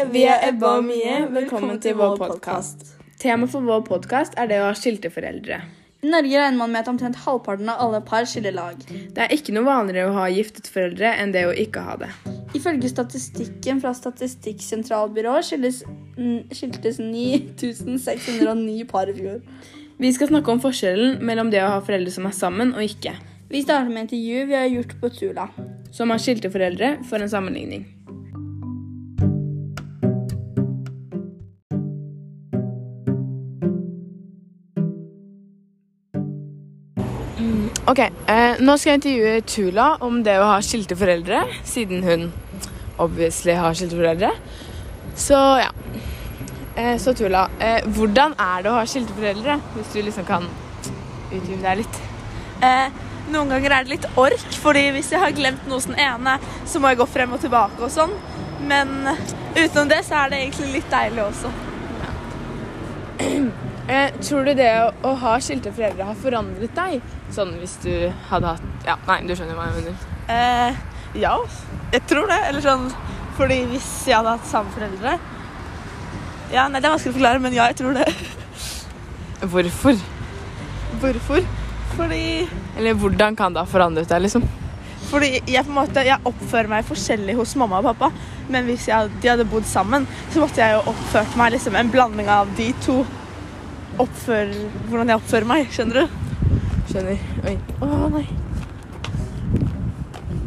[0.00, 1.26] Hei, vi er Ebba og Mie.
[1.28, 2.86] Velkommen til vår podkast.
[3.20, 5.58] Temaet for vår podkast er det å ha skilte foreldre.
[6.00, 8.80] I Norge regner man med at omtrent halvparten av alle par skiller lag.
[8.88, 12.08] Det er ikke noe vanligere å ha giftet foreldre enn det å ikke ha det.
[12.56, 15.82] Ifølge statistikken fra Statistikksentralbyrået skilles,
[16.48, 19.44] skiltes 9609 par i fjor.
[20.00, 23.18] Vi skal snakke om forskjellen mellom det å ha foreldre som er sammen, og ikke.
[23.52, 25.50] Vi starter med intervju vi har gjort på Tula.
[25.92, 27.84] Som har skilte foreldre, for en sammenligning.
[37.90, 42.28] Ok, eh, Nå skal jeg intervjue Tula om det å ha skilte foreldre, siden hun
[43.02, 44.30] obviously har skilte foreldre.
[45.18, 45.72] Så ja.
[46.78, 49.58] Eh, så Tula, eh, hvordan er det å ha skilte foreldre?
[49.74, 50.46] Hvis du liksom kan
[51.32, 51.98] utdype deg litt.
[52.62, 53.00] Eh,
[53.34, 56.36] noen ganger er det litt ork, fordi hvis jeg har glemt noe hos den ene,
[56.70, 58.14] så må jeg gå frem og tilbake og sånn.
[58.70, 59.16] Men
[59.56, 61.52] utenom det så er det egentlig litt deilig også.
[63.90, 67.00] Eh, tror du det å, å ha skilte foreldre har forandret deg?
[67.34, 67.92] Sånn hvis du
[68.30, 70.06] hadde hatt Ja, nei, du skjønner hva jeg mener.
[70.30, 70.80] Eh,
[71.22, 71.36] ja,
[71.94, 72.40] jeg tror det.
[72.48, 72.90] Eller sånn
[73.40, 75.14] fordi hvis jeg hadde hatt samme foreldre
[76.52, 78.08] Ja, nei, det er vanskelig å forklare, men ja, jeg tror det.
[79.52, 80.00] Hvorfor?
[81.00, 81.46] Hvorfor?
[81.96, 82.24] Fordi,
[82.78, 84.44] Eller hvordan kan det ha forandret deg, liksom?
[85.10, 88.10] fordi jeg på en måte Jeg oppfører meg forskjellig hos mamma og pappa,
[88.52, 91.90] men hvis jeg, de hadde bodd sammen, så måtte jeg jo oppført meg liksom en
[91.90, 93.00] blanding av de to.
[94.00, 94.52] Oppfør,
[94.88, 96.19] hvordan jeg oppfører meg, skjønner du?
[96.90, 97.20] Skjønner.
[97.46, 97.56] Oi.
[97.84, 98.24] Å, nei.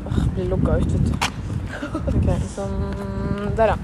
[0.08, 1.30] Åh, blir logga ut, vet du.
[2.13, 3.77] Ok, sånn Der, ja.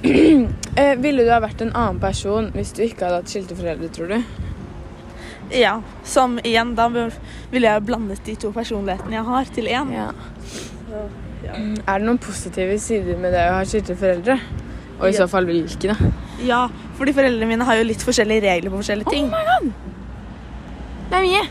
[0.80, 3.90] eh, ville du ha vært en annen person hvis du ikke hadde hatt skilte foreldre,
[3.92, 4.18] tror du?
[5.54, 5.74] Ja,
[6.06, 9.92] som igjen, da ville jeg blandet de to personlighetene jeg har, til én.
[9.96, 10.08] Ja.
[10.90, 11.04] Ja.
[11.50, 14.38] Er det noen positive sider med det å ha skilte foreldre?
[15.00, 15.22] Og i Ja.
[15.22, 15.90] så fall hvilke?
[15.94, 16.10] da?
[16.44, 16.60] Ja,
[16.98, 19.30] fordi foreldrene mine har jo litt forskjellige regler på forskjellige ting.
[21.10, 21.42] Det er mye.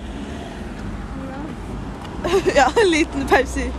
[2.59, 3.71] ja, en liten pause.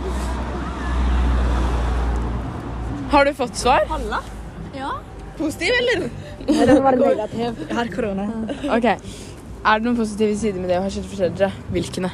[3.11, 3.85] Har du fått svar?
[3.89, 4.21] Halla.
[4.75, 4.91] Ja.
[5.37, 6.09] Positiv, eller?
[6.47, 8.29] Jeg har korona.
[8.75, 8.87] Ok.
[9.61, 11.49] Er det noen positive sider med det å ha skilte foreldre?
[11.69, 12.09] Hvilke?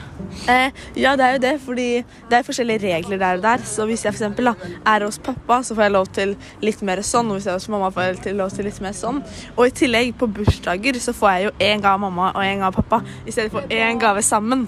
[0.51, 1.85] Eh, ja, det er jo det, fordi
[2.27, 3.63] det er forskjellige regler der og der.
[3.63, 6.33] Så hvis jeg for eksempel, da, er hos pappa, så får jeg lov til
[6.65, 7.31] litt mer sånn.
[7.31, 9.21] Og hvis jeg er hos mamma, får jeg lov til litt mer sånn.
[9.53, 12.59] Og i tillegg, på bursdager, så får jeg jo én gave av mamma og én
[12.59, 14.67] gave av pappa, i stedet for én gave sammen.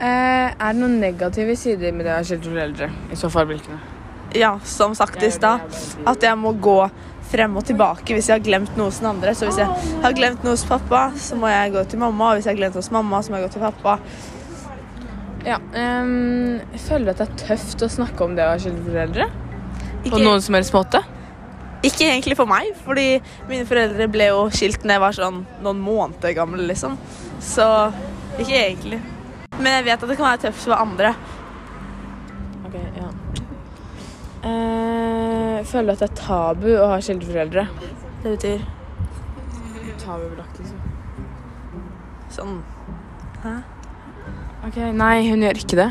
[0.00, 2.90] Eh, er det noen negative sider med det å ha skilte foreldre?
[3.14, 3.78] I så fall hvilke?
[4.34, 5.62] Ja, som sagt i stad,
[6.10, 6.80] at jeg må gå
[7.30, 9.34] frem og tilbake hvis jeg har glemt noe hos den andre.
[9.38, 12.32] Så hvis jeg har glemt noe hos pappa, så må jeg gå til mamma.
[12.32, 13.96] Og hvis jeg har glemt hos mamma, så må jeg gå til pappa.
[15.44, 19.28] Ja, um, føler at det er tøft å snakke om det å ha foreldre.
[20.08, 21.04] På noen som helst måte.
[21.84, 23.18] ikke egentlig for meg, fordi
[23.48, 26.96] mine foreldre ble jo skilt da jeg var sånn noen måneder gammel, liksom.
[27.44, 27.66] Så
[28.40, 29.02] ikke egentlig.
[29.60, 31.12] Men jeg vet at det kan være tøft for andre.
[32.66, 33.08] Ok, ja.
[34.44, 37.66] Eh, føler du at det er tabu å ha skilte foreldre.
[38.24, 38.64] Det betyr
[40.04, 40.80] Tabubelagt, liksom.
[42.34, 42.56] sånn
[43.44, 43.52] Hæ?
[44.66, 45.86] Ok, nei, hun gjør ikke det.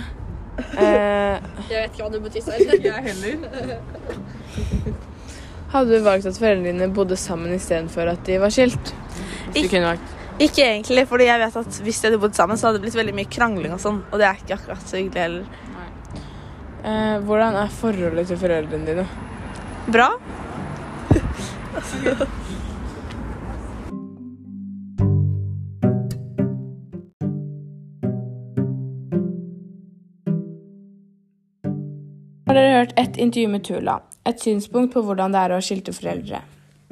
[0.77, 2.73] Eh, Jeg vet ikke hva det betyr selv.
[2.83, 3.35] Jeg heller.
[5.73, 8.93] hadde du valgt at foreldrene dine bodde sammen istedenfor at de var skilt?
[9.53, 10.13] Hvis du kunne valgt.
[10.41, 12.97] Ikke egentlig, fordi jeg vet at hvis de hadde bodd sammen, så hadde det blitt
[12.97, 13.99] veldig mye krangling og sånn.
[14.09, 15.45] Og det er ikke akkurat så hyggelig heller.
[16.83, 19.05] Eh, hvordan er forholdet til foreldrene dine?
[19.93, 20.09] Bra.
[32.47, 34.01] Har dere hørt ett intervju med Tula?
[34.25, 36.41] Et synspunkt på hvordan det er å skilte foreldre.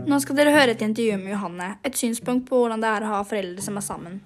[0.02, 1.68] Nå skal dere høre et intervju med Johanne.
[1.86, 4.22] Et synspunkt på hvordan det er å ha foreldre som er sammen.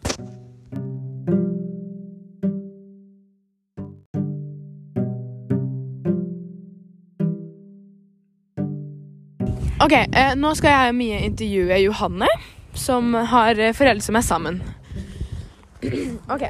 [9.86, 12.30] Ok, eh, nå skal jeg Mie intervjue Johanne,
[12.74, 14.62] som har eh, foreldre som er sammen.
[16.34, 16.48] ok.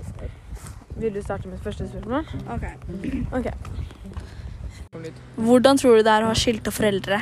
[1.01, 2.23] Vil du starte med første spørsmål?
[3.35, 3.49] Ok.
[5.35, 7.19] Hvordan tror du det er å ha skilte foreldre?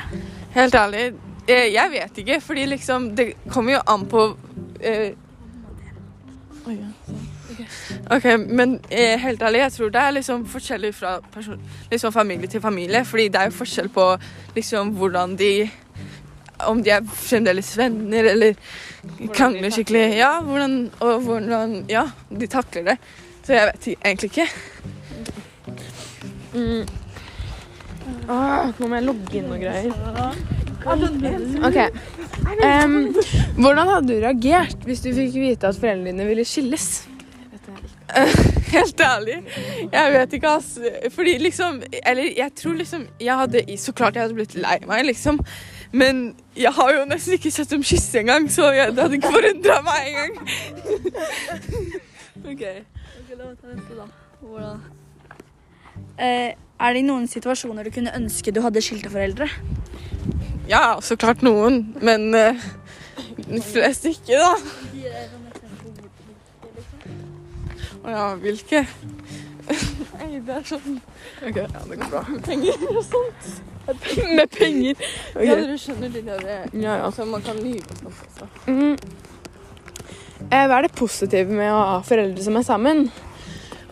[0.53, 1.07] Helt ærlig,
[1.47, 4.37] jeg vet ikke, fordi liksom Det kommer jo an på
[4.79, 5.13] eh.
[8.11, 8.25] Ok.
[8.47, 11.61] Men eh, helt ærlig, jeg tror det er liksom forskjellig fra person,
[11.91, 13.05] liksom familie til familie.
[13.05, 14.17] Fordi det er jo forskjell på
[14.55, 15.69] liksom hvordan de
[16.63, 18.53] Om de er fremdeles venner eller
[19.33, 20.15] krangler skikkelig.
[20.15, 22.05] Ja, hvordan, og hvordan ja,
[22.39, 22.97] de takler det.
[23.43, 24.47] Så jeg vet egentlig ikke.
[28.29, 30.62] Åh, nå må jeg logge inn og greier.
[30.83, 31.79] OK.
[32.43, 33.15] Um,
[33.57, 37.05] hvordan hadde du reagert hvis du fikk vite at foreldrene dine ville skilles?
[38.73, 39.37] Helt ærlig.
[39.91, 40.79] Jeg vet ikke, ass.
[41.15, 45.05] Fordi liksom Eller jeg tror liksom Jeg hadde Så klart jeg hadde blitt lei meg,
[45.05, 45.39] liksom.
[45.93, 49.29] Men jeg har jo nesten ikke sett dem kysse engang, så jeg, det hadde ikke
[49.29, 50.33] forundra meg engang.
[52.51, 52.63] OK.
[56.17, 59.45] Eh, er det i noen situasjoner du kunne ønske du hadde skilte foreldre?
[60.69, 62.63] Ja, så klart noen, men uh,
[63.73, 64.53] fleste ikke, da.
[68.03, 68.83] Å ja, hvilke?
[70.19, 70.97] Nei, det er sånn
[71.43, 72.23] Ok, ja, det går bra.
[72.43, 73.45] penger og sånt.
[74.35, 74.99] Med penger.
[75.33, 75.45] Okay.
[75.47, 77.11] Ja, dere skjønner de der Ja, ja.
[77.15, 78.49] Så man kan lyve og sånt også.
[78.67, 78.97] Mm.
[80.49, 83.05] Eh, Hva er det positive med å ha foreldre som er sammen?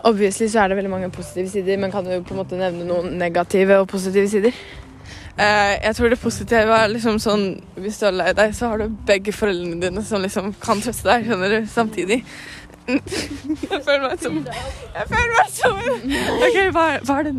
[0.08, 2.84] Obviously så er det veldig mange positive sider, men kan du på en måte nevne
[2.88, 4.56] noen negative og positive sider?
[5.38, 7.44] Eh, jeg tror det positive er liksom sånn
[7.80, 11.08] Hvis du er lei deg, så har du begge foreldrene dine som liksom kan trøste
[11.08, 12.18] deg, skjønner du, samtidig.
[12.92, 15.78] Jeg føler meg som Jeg føler meg som
[16.36, 17.36] OK, hva, hva er det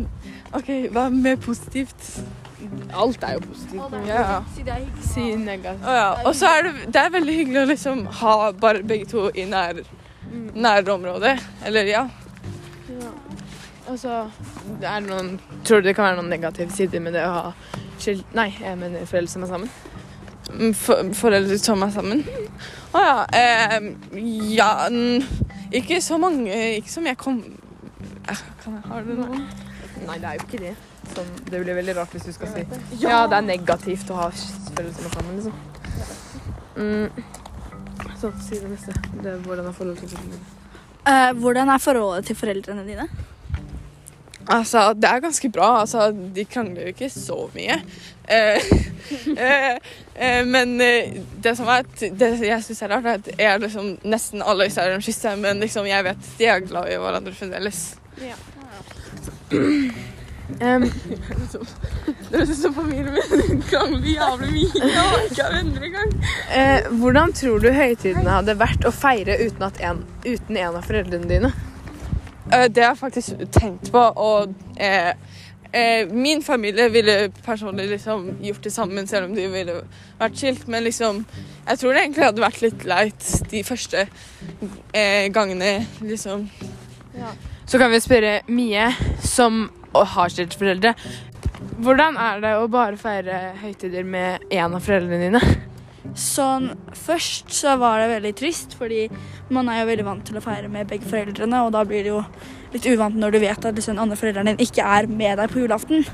[0.54, 2.08] OK, hva er mer positivt?
[2.94, 3.94] Alt er jo positivt.
[4.06, 4.40] Ja.
[5.02, 5.82] Si negativt.
[5.84, 6.22] Ja.
[6.24, 9.44] Og så er det, det er veldig hyggelig å liksom ha bare begge to i
[9.50, 9.82] nær,
[10.54, 11.34] nærområdet.
[11.66, 12.04] Eller ja.
[13.90, 14.22] Altså,
[14.80, 15.34] det er noen,
[15.66, 17.50] tror du det kan være noen negative sider med det å ha
[18.34, 19.70] Nei, jeg mener foreldre som er sammen.
[20.54, 22.24] Mm, For, foreldre som er sammen.
[22.94, 23.14] Å ja.
[23.32, 23.86] Eh,
[24.54, 24.88] ja
[25.74, 27.40] Ikke så mange Ikke som jeg kom
[28.28, 29.40] Eh, Kan jeg ha det nå?
[30.04, 30.74] Nei, det er jo ikke det.
[31.14, 32.62] Sånn, det blir veldig rart hvis du skal si
[33.02, 35.56] Ja, det er negativt å ha foreldre som er sammen, liksom.
[36.74, 37.24] Mm.
[38.20, 38.94] Så si det neste.
[39.20, 40.62] Det er hvordan er forholdet til foreldrene dine?
[41.04, 43.06] Eh, hvordan er forholdet til foreldrene dine?
[44.46, 45.80] Altså, det er ganske bra.
[45.80, 47.78] Altså, de krangler jo ikke så mye.
[48.28, 48.72] Eh,
[49.46, 49.76] eh,
[50.14, 53.64] eh, men eh, det som er at det jeg syns er rart, er at jeg
[53.66, 57.36] liksom nesten alle i dem kysser, men liksom jeg vet de er glad i hverandre
[57.36, 57.86] fremdeles.
[60.60, 60.84] Em,
[62.30, 66.10] Det høres ut som familien min krangler jævlig mye og ikke er venner engang.
[66.52, 70.84] eh, hvordan tror du høytidene hadde vært å feire uten, at en, uten en av
[70.84, 71.52] foreldrene dine?
[72.52, 75.12] Eh, Det har jeg faktisk tenkt på, og eh,
[75.72, 79.78] eh, min familie ville personlig liksom gjort det sammen, selv om de ville
[80.20, 80.68] vært skilt.
[80.68, 81.24] Men liksom,
[81.68, 84.06] jeg tror det egentlig hadde vært litt leit de første
[84.92, 86.48] eh, gangene, liksom.
[87.66, 88.90] Så kan vi spørre Mie,
[89.22, 90.94] som har skilte foreldre.
[91.80, 95.40] Hvordan er det å bare feire høytider med én av foreldrene dine?
[96.14, 99.08] Sånn, først så var det veldig trist, fordi
[99.54, 102.12] man er jo veldig vant til å feire med begge foreldrene, og da blir det
[102.12, 102.20] jo
[102.74, 105.50] litt uvant når du vet at liksom, den andre forelderen din ikke er med deg
[105.50, 106.06] på julaften.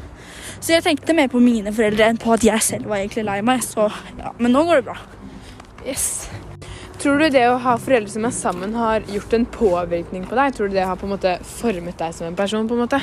[0.60, 3.40] Så jeg tenkte mer på mine foreldre enn på at jeg selv var egentlig lei
[3.44, 4.32] meg, så ja.
[4.40, 4.96] Men nå går det bra.
[5.84, 6.30] Yes.
[7.00, 10.56] Tror du det å ha foreldre som er sammen, har gjort en påvirkning på deg?
[10.56, 12.68] Tror du det har på en måte formet deg som en person?
[12.68, 13.00] på en måte?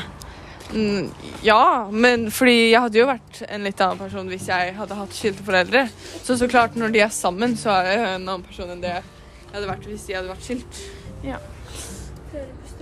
[0.73, 1.09] Mm,
[1.43, 5.15] ja, men fordi jeg hadde jo vært en litt annen person hvis jeg hadde hatt
[5.15, 5.85] skilte foreldre.
[6.23, 8.97] Så så klart, når de er sammen, så er jeg en annen person enn det
[8.97, 9.05] jeg
[9.53, 10.83] hadde vært hvis de hadde vært skilt.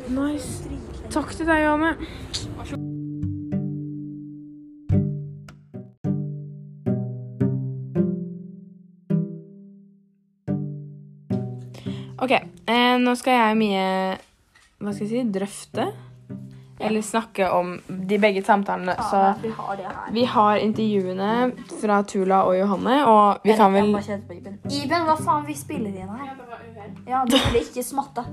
[0.09, 0.65] Nice.
[1.13, 1.95] Takk til deg, Johanne.
[12.25, 12.31] OK.
[12.31, 13.85] Eh, nå skal jeg mye
[14.81, 15.23] Hva skal jeg si?
[15.35, 15.89] Drøfte?
[16.79, 18.95] Eller snakke om de begge samtalene.
[19.09, 20.09] Så vi har det her.
[20.11, 21.51] vi har intervjuene
[21.81, 26.35] fra Tula og Johanne, og vi kan vel Iben, hva faen, vi spiller igjen her.
[27.07, 28.25] Ja, du ville ikke smatte.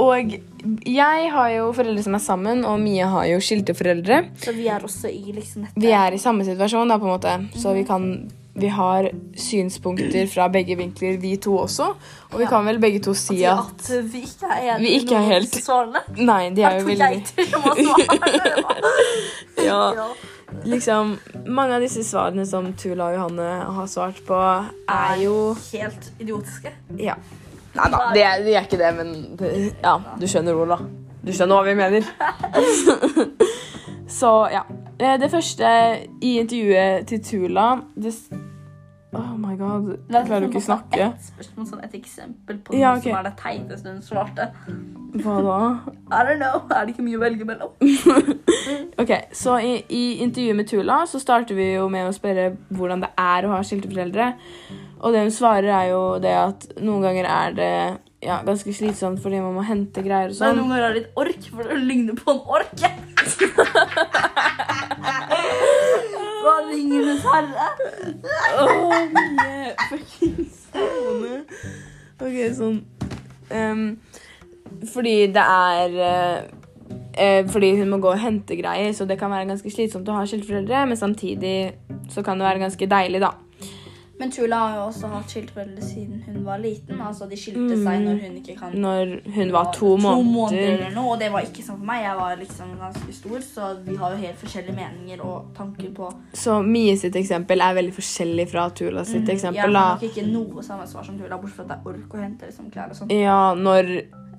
[0.00, 0.32] Og
[0.88, 4.22] jeg har jo foreldre som er sammen, og Mia har jo skilte foreldre.
[4.40, 5.80] Så vi er også i liksom dette.
[5.80, 7.36] Vi er i samme situasjon, da, på en måte.
[7.60, 8.08] Så vi kan
[8.60, 11.86] Vi har synspunkter fra begge vinkler, vi to også.
[12.32, 13.58] Og vi kan vel begge to si at
[13.90, 15.98] at vi ikke er enige Vi ikke er helt- svarene.
[16.18, 17.24] Nei, de er jo veldig.
[19.64, 20.06] Ja, Ja.
[20.64, 24.34] liksom Mange av disse svarene som Tula og Johanne har svart på,
[24.88, 26.72] er jo Helt idiotiske.
[26.98, 27.14] Ja.
[27.76, 29.50] Nei da, de er, de er ikke det, men det,
[29.84, 30.84] Ja, du skjønner ordet, da.
[31.26, 32.02] Du skjønner hva vi mener.
[34.10, 34.64] Så ja.
[34.98, 35.68] Eh, Det første
[36.20, 38.14] i intervjuet til Tula det,
[39.12, 39.88] Oh my god.
[40.06, 41.06] Jeg klarer jo ikke å snakke.
[41.10, 44.44] Et spørsmål, sånn et eksempel på Ja, noe som er det teiteste hun svarte.
[45.24, 45.56] Hva da?
[46.14, 46.60] I don't know.
[46.70, 47.70] Er det ikke mye å velge mellom?
[49.00, 53.00] Ok, Så i, i intervjuet med Tula så starter vi jo med å spørre hvordan
[53.02, 54.30] det er å ha skilte foreldre.
[55.00, 57.72] Og det hun svarer, er jo det at noen ganger er det
[58.20, 60.56] ja, ganske slitsomt fordi man må hente greier og Men sånn.
[60.60, 62.78] noen ganger er det litt ork, for det ligner på en ork.
[66.40, 67.68] Hva Ringenes herre?
[68.60, 71.42] Oh, mye fuckings kone.
[72.20, 72.80] Ok, sånn
[73.50, 73.84] um,
[74.92, 79.48] Fordi det er eh, Fordi hun må gå og hente greier, så det kan være
[79.50, 81.56] ganske slitsomt å ha skiltforeldre, men samtidig
[82.12, 83.34] så kan det være ganske deilig, da.
[84.20, 86.98] Men Tula har jo også hatt skiltforeldre siden hun var liten.
[87.00, 90.74] Altså De skilte seg når hun ikke kan Når hun var to måneder.
[90.74, 92.02] eller noe, og det var ikke sånn for meg.
[92.04, 96.10] Jeg var liksom ganske stor, så vi har jo helt forskjellige meninger og tanker på
[96.36, 99.60] Så Mie sitt eksempel er veldig forskjellig fra Tula sitt mm, eksempel.
[99.64, 99.86] har da.
[99.96, 102.70] nok ikke noe samme svar som Tula, bortsett fra at jeg orker å hente liksom,
[102.74, 103.12] klær og sånn.
[103.16, 103.90] Ja, når,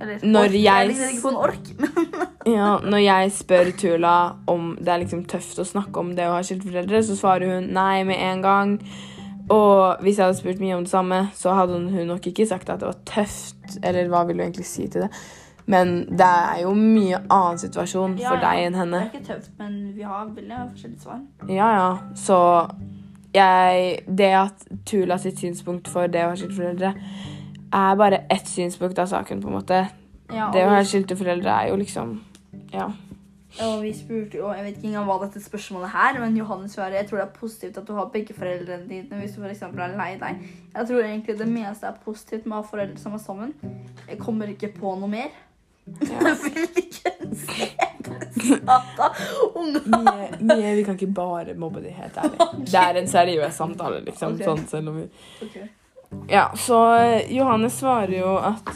[0.02, 1.66] Eller, Når ork, jeg- ligner ikke på en ork,
[2.58, 4.14] ja, når jeg spør Tula
[4.50, 7.68] om det er liksom tøft å snakke om det å ha skiltforeldre, så svarer hun
[7.74, 8.80] nei med en gang.
[9.52, 12.70] Og hvis jeg hadde spurt mye om det samme, så hadde hun nok ikke sagt
[12.72, 13.78] at det var tøft.
[13.84, 15.12] Eller hva vil du egentlig si til det?
[15.72, 18.48] Men det er jo mye annen situasjon Ja, for ja.
[18.48, 19.04] deg enn henne.
[19.04, 21.20] Det er ikke tøft, men vi har veldig forskjellige svar.
[21.52, 21.92] Ja, ja.
[22.18, 22.40] Så
[23.34, 26.94] jeg Det at Tula sitt synspunkt for det å ha skiltforeldre
[27.72, 29.86] er bare ett synspunkt av saken, på en måte.
[30.34, 32.20] Ja, Det å ha skilte foreldre er jo liksom
[32.74, 32.90] Ja.
[33.60, 37.02] Og vi spurte jo, jeg vet ikke engang hva dette spørsmålet her, men Johannes svarer
[37.02, 39.98] jeg tror det er positivt at du har begge foreldrene dine hvis du eksempel er
[40.00, 40.46] lei deg.
[40.72, 43.56] Jeg tror egentlig det meste er positivt med å ha foreldre som er sammen.
[44.08, 45.36] Jeg kommer ikke på noe mer.
[46.00, 47.68] Jeg vil ikke se
[49.56, 49.82] unge.
[49.90, 52.50] Mie, Mie, vi kan ikke bare mobbe de helt ærlig.
[52.72, 54.40] Det er en seriøs samtale, liksom.
[54.40, 54.48] Okay.
[54.48, 55.08] Sånn selv om vi
[55.44, 55.62] Ok.
[56.32, 56.76] Ja, så
[57.30, 58.70] Johanne Johannes svarer jo at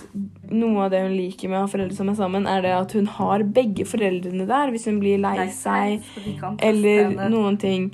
[0.51, 2.93] noe av det hun liker med å ha foreldre som er sammen, er det at
[2.95, 6.05] hun har begge foreldrene der hvis hun blir lei seg.
[6.63, 7.89] Eller noen ting.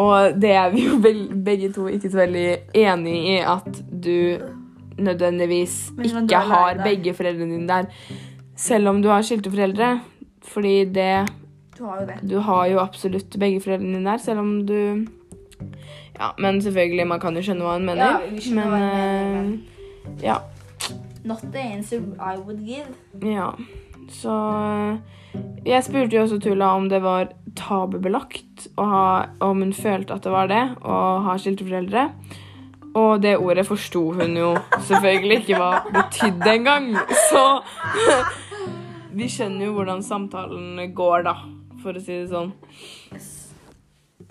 [0.00, 2.48] Og det er vi jo begge to ikke så veldig
[2.82, 4.42] enig i at du
[5.02, 8.18] nødvendigvis ikke har begge foreldrene dine der.
[8.56, 9.94] Selv om du har skilte foreldre.
[10.42, 11.28] Fordi det
[11.78, 12.16] Du har jo det.
[12.28, 15.06] Du har jo absolutt begge foreldrene dine der, selv om du
[16.22, 18.12] Ja, men selvfølgelig, man kan jo skjønne hva han mener.
[18.12, 19.62] Ja, vi skjønner hva han mener, men men-
[20.20, 20.38] eh, ja.
[21.24, 22.86] Not the answer I would give.
[23.22, 23.50] Ja.
[24.10, 29.04] Så eh, Jeg spurte jo også Tula om det var tabubelagt, å ha,
[29.40, 32.06] om hun følte at det var det, å ha skilte foreldre.
[32.98, 34.50] Og det ordet forsto hun jo
[34.84, 36.90] selvfølgelig ikke hva betydde engang.
[37.30, 37.44] Så
[39.18, 41.36] vi skjønner jo hvordan samtalen går, da,
[41.82, 42.52] for å si det sånn.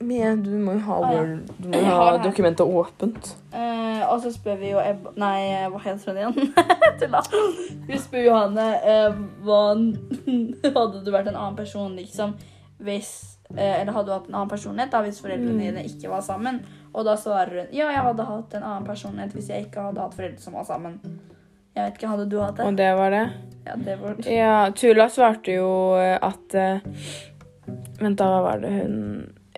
[0.02, 1.26] Men du må jo ha, Ah, ja.
[1.72, 3.32] Må ha dokumentet åpent.
[3.54, 6.54] Eh, og så spør vi jo Ebba Nei, hva heter hun igjen?
[7.02, 7.22] Tulla.
[7.88, 9.60] Vi spør Johanne eh, hva
[10.78, 12.34] Hadde du vært en annen person, liksom,
[12.82, 13.12] hvis
[13.56, 16.62] eh, Eller hadde du hatt en annen personlighet da hvis foreldrene dine ikke var sammen?
[16.92, 20.02] Og da svarer hun ja, jeg hadde hatt en annen personlighet hvis jeg ikke hadde
[20.04, 20.98] hatt foreldre som var sammen.
[21.76, 22.66] Jeg vet ikke, Hadde du hatt det?
[22.68, 23.26] Og det var det.
[23.64, 24.32] Ja, det var det.
[24.34, 26.82] Ja, Tula svarte jo eh, at eh,
[28.02, 28.98] Vent, da, hva var det hun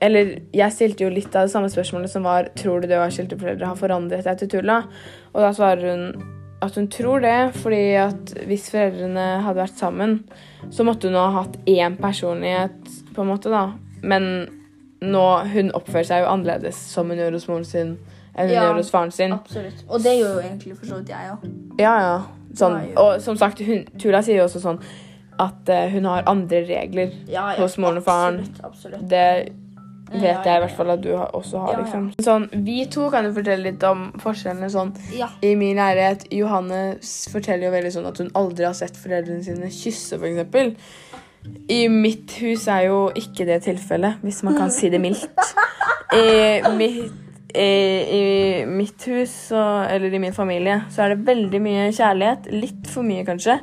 [0.04, 3.04] Eller jeg stilte jo litt av det samme spørsmålet som var Tror du det å
[3.06, 4.82] ha skilte foreldre har forandret deg til Tula?
[5.34, 6.24] Og da svarer hun
[6.64, 10.14] at hun tror det, fordi at hvis foreldrene hadde vært sammen,
[10.72, 12.78] så måtte hun ha hatt én personlighet,
[13.16, 13.66] på en måte, da.
[14.04, 14.30] Men
[15.04, 17.90] nå Hun oppfører seg jo annerledes som hun gjør hos moren sin
[18.38, 18.62] enn hun Ja.
[18.70, 19.34] gjør hos faren sin.
[19.36, 19.84] Absolutt.
[19.90, 21.44] Og det gjør jo egentlig for så vidt jeg òg.
[21.82, 22.22] Ja, ja.
[22.56, 22.78] Sånn.
[22.98, 24.80] Og som sagt, hun, Tula sier jo også sånn
[25.40, 27.12] at eh, hun har andre regler.
[27.28, 28.40] Ja, ja, Hos moren og faren.
[28.40, 28.64] Absolutt.
[28.64, 29.10] absolutt.
[29.10, 29.54] Det
[30.14, 31.80] vet jeg i hvert fall at du også har.
[31.82, 32.10] Liksom.
[32.24, 34.94] Sånn, Vi to kan jo fortelle litt om forskjellene sånn
[35.42, 36.84] i min nærhet, Johanne
[37.34, 40.78] forteller jo veldig sånn at hun aldri har sett foreldrene sine kysse, f.eks.
[41.74, 45.54] I mitt hus er jo ikke det tilfellet, hvis man kan si det mildt.
[46.14, 47.12] I mitt,
[47.54, 47.72] i,
[48.18, 48.22] i
[48.70, 52.48] mitt hus, så, eller i min familie, så er det veldig mye kjærlighet.
[52.54, 53.60] Litt for mye, kanskje.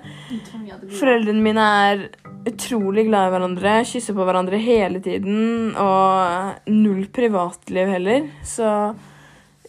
[0.99, 2.05] Foreldrene mine er
[2.49, 8.29] utrolig glad i hverandre, kysser på hverandre hele tiden, og null privatliv heller.
[8.47, 8.69] Så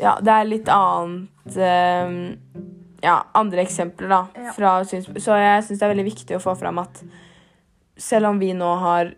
[0.01, 2.15] ja, det er litt annet eh,
[3.01, 4.49] Ja, andre eksempler, da.
[4.55, 7.01] Fra så jeg syns det er veldig viktig å få fram at
[8.01, 9.13] selv om vi nå har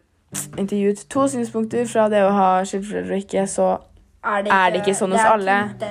[0.58, 3.74] intervjuet to synspunkter fra det å ha skilte og ikke, så
[4.24, 5.58] Er Er det ikke sånn hos alle?
[5.80, 5.90] Det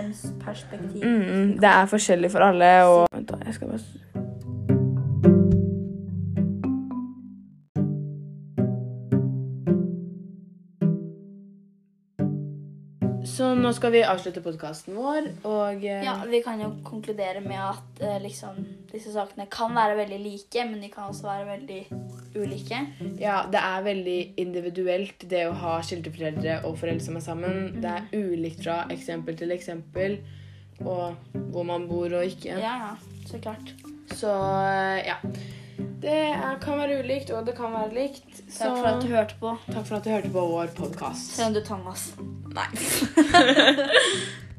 [1.05, 2.73] mm, det er forskjellig for alle.
[2.89, 4.12] Og Vent da, jeg skal bare
[13.63, 18.03] nå skal vi avslutte podkasten vår, og eh, Ja, Vi kan jo konkludere med at
[18.03, 18.59] eh, liksom,
[18.91, 21.81] disse sakene kan være veldig like, men de kan også være veldig
[22.43, 22.81] ulike.
[23.21, 27.59] Ja, det er veldig individuelt det å ha skilte foreldre og foreldre som er sammen.
[27.83, 30.19] Det er ulikt fra eksempel til eksempel,
[30.83, 31.19] og
[31.55, 32.57] hvor man bor og ikke.
[32.59, 32.95] Ja, ja,
[33.29, 33.75] så klart.
[34.13, 34.31] Så
[34.67, 35.19] eh, ja.
[36.03, 38.41] Det er, kan være ulikt, og det kan være likt.
[38.49, 39.53] Så Takk for at du hørte på.
[39.73, 41.37] takk for at du hørte på vår podkast.
[41.37, 42.15] Selv om du tang, masse.
[42.53, 42.69] Nei.